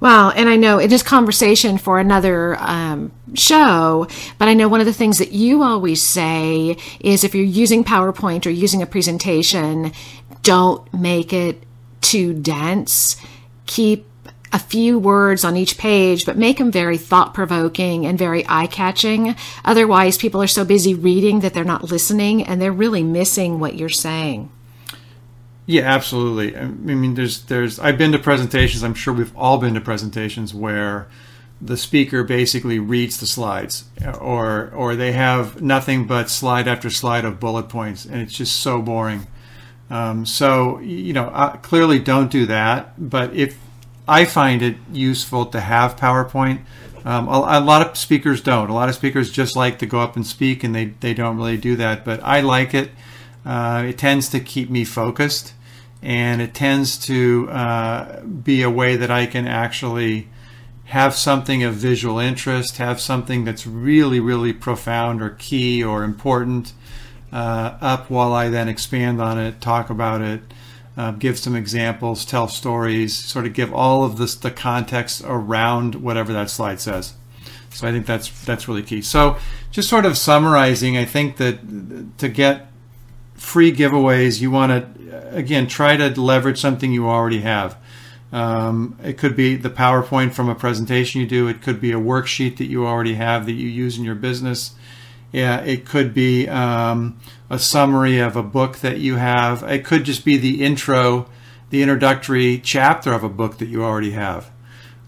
[0.00, 4.06] Well, and I know it is conversation for another um, show,
[4.38, 7.82] but I know one of the things that you always say is if you're using
[7.82, 9.92] PowerPoint or using a presentation,
[10.42, 11.62] don't make it
[12.00, 13.16] too dense.
[13.66, 14.06] Keep
[14.52, 18.66] a few words on each page, but make them very thought provoking and very eye
[18.66, 19.34] catching.
[19.64, 23.74] Otherwise, people are so busy reading that they're not listening and they're really missing what
[23.74, 24.50] you're saying.
[25.68, 26.56] Yeah, absolutely.
[26.56, 28.82] I mean, there's there's I've been to presentations.
[28.82, 31.08] I'm sure we've all been to presentations where
[31.60, 33.84] the speaker basically reads the slides,
[34.18, 38.60] or or they have nothing but slide after slide of bullet points, and it's just
[38.60, 39.26] so boring.
[39.90, 43.10] Um, so you know, I clearly don't do that.
[43.10, 43.58] But if
[44.08, 46.62] I find it useful to have PowerPoint,
[47.04, 48.70] um, a, a, lot of speakers don't.
[48.70, 51.36] A lot of speakers just like to go up and speak, and they they don't
[51.36, 52.06] really do that.
[52.06, 52.90] But I like it.
[53.44, 55.52] Uh, it tends to keep me focused
[56.02, 60.28] and it tends to uh, be a way that I can actually
[60.86, 66.72] have something of visual interest, have something that's really, really profound or key or important
[67.32, 70.40] uh, up while I then expand on it, talk about it,
[70.96, 75.96] uh, give some examples, tell stories, sort of give all of this the context around
[75.96, 77.14] whatever that slide says.
[77.70, 79.02] So I think that's that's really key.
[79.02, 79.36] So
[79.70, 82.67] just sort of summarizing, I think that to get
[83.48, 87.78] free giveaways, you want to again try to leverage something you already have.
[88.30, 91.48] Um, it could be the PowerPoint from a presentation you do.
[91.48, 94.74] It could be a worksheet that you already have that you use in your business.
[95.32, 97.18] Yeah, it could be um,
[97.48, 99.62] a summary of a book that you have.
[99.62, 101.26] It could just be the intro,
[101.70, 104.50] the introductory chapter of a book that you already have.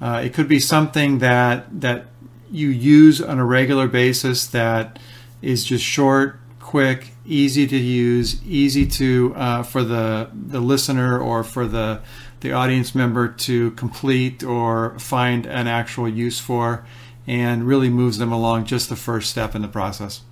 [0.00, 2.06] Uh, it could be something that that
[2.50, 4.98] you use on a regular basis that
[5.42, 11.44] is just short, quick, easy to use, easy to uh, for the the listener or
[11.44, 12.00] for the
[12.40, 16.84] the audience member to complete or find an actual use for,
[17.26, 20.22] and really moves them along just the first step in the process.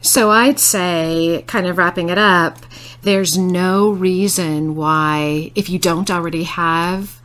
[0.00, 2.58] So I'd say, kind of wrapping it up,
[3.02, 7.20] there's no reason why, if you don't already have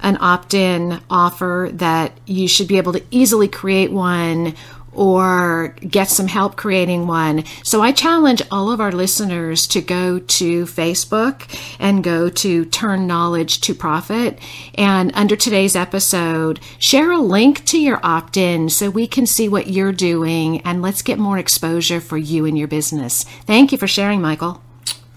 [0.00, 4.54] an opt in offer, that you should be able to easily create one
[4.94, 7.44] or get some help creating one.
[7.62, 11.42] So I challenge all of our listeners to go to Facebook
[11.78, 14.38] and go to Turn Knowledge to Profit.
[14.74, 19.48] And under today's episode, share a link to your opt in so we can see
[19.48, 23.24] what you're doing and let's get more exposure for you and your business.
[23.46, 24.62] Thank you for sharing, Michael.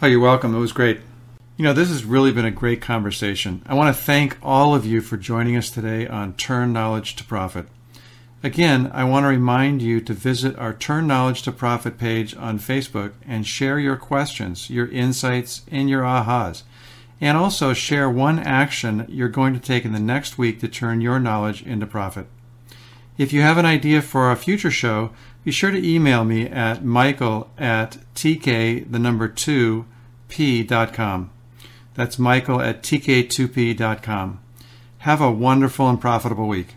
[0.01, 0.53] Oh, you're welcome.
[0.55, 0.99] It was great.
[1.57, 3.63] You know, this has really been a great conversation.
[3.65, 7.23] I want to thank all of you for joining us today on Turn Knowledge to
[7.23, 7.65] Profit.
[8.43, 12.59] Again, I want to remind you to visit our Turn Knowledge to Profit page on
[12.59, 16.61] Facebook and share your questions, your insights, and your ahas.
[17.19, 21.01] And also share one action you're going to take in the next week to turn
[21.01, 22.27] your knowledge into profit.
[23.17, 25.09] If you have an idea for a future show,
[25.43, 29.85] be sure to email me at michael at tk, the number 2,
[30.27, 31.31] p.com.
[31.95, 34.39] That's michael at tk2p.com.
[34.99, 36.76] Have a wonderful and profitable week.